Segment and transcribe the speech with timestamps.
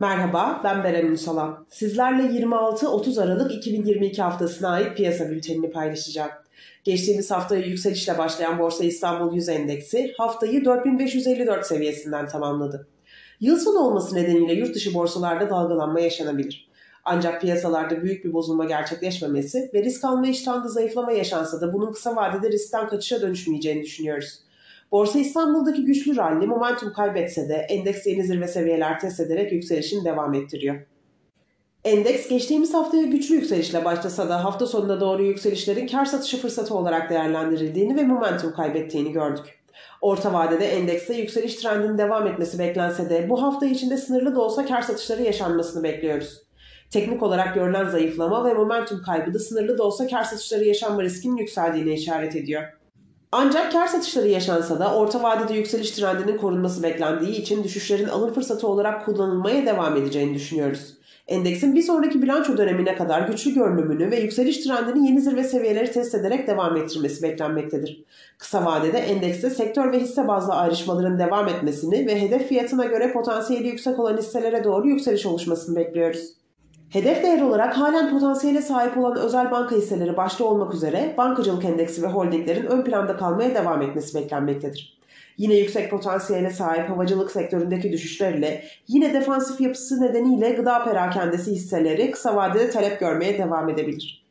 [0.00, 1.66] Merhaba, ben Beren Ünsalan.
[1.70, 6.30] Sizlerle 26-30 Aralık 2022 haftasına ait piyasa bültenini paylaşacağım.
[6.84, 12.88] Geçtiğimiz haftaya yükselişle başlayan Borsa İstanbul 100 Endeksi haftayı 4554 seviyesinden tamamladı.
[13.40, 16.68] Yıl sonu olması nedeniyle yurt dışı borsalarda dalgalanma yaşanabilir.
[17.04, 22.16] Ancak piyasalarda büyük bir bozulma gerçekleşmemesi ve risk alma iştahında zayıflama yaşansa da bunun kısa
[22.16, 24.38] vadede riskten kaçışa dönüşmeyeceğini düşünüyoruz.
[24.92, 30.34] Borsa İstanbul'daki güçlü rally momentum kaybetse de endeks yeni zirve seviyeler test ederek yükselişini devam
[30.34, 30.76] ettiriyor.
[31.84, 37.10] Endeks geçtiğimiz haftaya güçlü yükselişle başlasa da hafta sonuna doğru yükselişlerin kar satışı fırsatı olarak
[37.10, 39.58] değerlendirildiğini ve momentum kaybettiğini gördük.
[40.00, 44.66] Orta vadede endekste yükseliş trendinin devam etmesi beklense de bu hafta içinde sınırlı da olsa
[44.66, 46.42] kar satışları yaşanmasını bekliyoruz.
[46.90, 51.36] Teknik olarak görülen zayıflama ve momentum kaybı da sınırlı da olsa kar satışları yaşanma riskinin
[51.36, 52.77] yükseldiğine işaret ediyor.
[53.32, 58.68] Ancak kar satışları yaşansa da orta vadede yükseliş trendinin korunması beklendiği için düşüşlerin alım fırsatı
[58.68, 60.98] olarak kullanılmaya devam edeceğini düşünüyoruz.
[61.26, 66.14] Endeksin bir sonraki bilanço dönemine kadar güçlü görünümünü ve yükseliş trendini yeni zirve seviyeleri test
[66.14, 68.04] ederek devam ettirmesi beklenmektedir.
[68.38, 73.68] Kısa vadede endekste sektör ve hisse bazlı ayrışmaların devam etmesini ve hedef fiyatına göre potansiyeli
[73.68, 76.38] yüksek olan hisselere doğru yükseliş oluşmasını bekliyoruz.
[76.90, 82.02] Hedef değer olarak halen potansiyele sahip olan özel banka hisseleri başta olmak üzere bankacılık endeksi
[82.02, 84.98] ve holdinglerin ön planda kalmaya devam etmesi beklenmektedir.
[85.38, 92.36] Yine yüksek potansiyele sahip havacılık sektöründeki düşüşlerle yine defansif yapısı nedeniyle gıda perakendesi hisseleri kısa
[92.36, 94.24] vadede talep görmeye devam edebilir.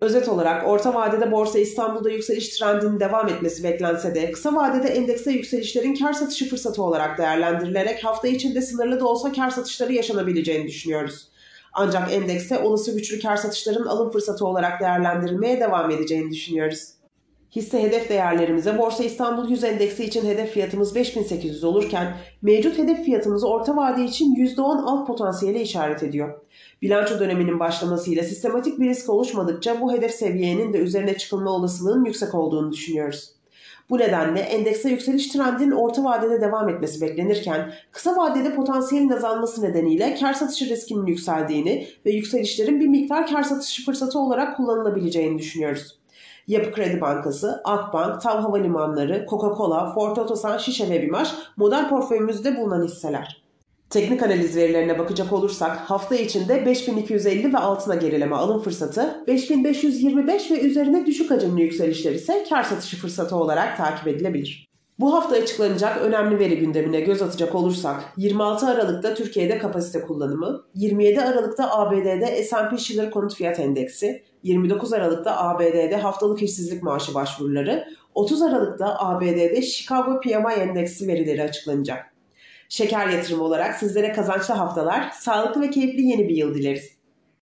[0.00, 5.30] Özet olarak orta vadede Borsa İstanbul'da yükseliş trendinin devam etmesi beklense de kısa vadede endekste
[5.30, 11.28] yükselişlerin kar satışı fırsatı olarak değerlendirilerek hafta içinde sınırlı da olsa kar satışları yaşanabileceğini düşünüyoruz.
[11.72, 16.98] Ancak endekste olası güçlü kar satışların alım fırsatı olarak değerlendirilmeye devam edeceğini düşünüyoruz.
[17.56, 23.44] Hisse hedef değerlerimize Borsa İstanbul 100 endeksi için hedef fiyatımız 5800 olurken mevcut hedef fiyatımız
[23.44, 26.40] orta vade için %10 alt potansiyele işaret ediyor.
[26.82, 32.34] Bilanço döneminin başlamasıyla sistematik bir risk oluşmadıkça bu hedef seviyenin de üzerine çıkılma olasılığının yüksek
[32.34, 33.37] olduğunu düşünüyoruz.
[33.90, 40.14] Bu nedenle endekse yükseliş trendinin orta vadede devam etmesi beklenirken kısa vadede potansiyelin azalması nedeniyle
[40.14, 45.98] kar satışı riskinin yükseldiğini ve yükselişlerin bir miktar kar satışı fırsatı olarak kullanılabileceğini düşünüyoruz.
[46.46, 52.84] Yapı Kredi Bankası, Akbank, TAV Havalimanları, Coca-Cola, Ford Otosan, Şişe ve Bimaş model portföyümüzde bulunan
[52.84, 53.47] hisseler.
[53.90, 60.60] Teknik analiz verilerine bakacak olursak hafta içinde 5250 ve altına gerileme alım fırsatı, 5525 ve
[60.60, 64.68] üzerine düşük hacimli yükselişler ise kar satışı fırsatı olarak takip edilebilir.
[64.98, 71.20] Bu hafta açıklanacak önemli veri gündemine göz atacak olursak 26 Aralık'ta Türkiye'de kapasite kullanımı, 27
[71.20, 77.84] Aralık'ta ABD'de S&P Schiller Konut Fiyat Endeksi, 29 Aralık'ta ABD'de haftalık işsizlik maaşı başvuruları,
[78.14, 82.17] 30 Aralık'ta ABD'de Chicago PMI Endeksi verileri açıklanacak.
[82.68, 86.97] Şeker yatırımı olarak sizlere kazançlı haftalar, sağlıklı ve keyifli yeni bir yıl dileriz.